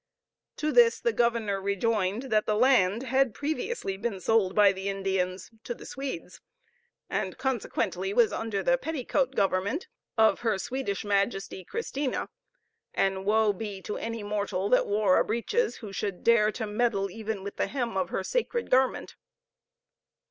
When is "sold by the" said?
4.19-4.89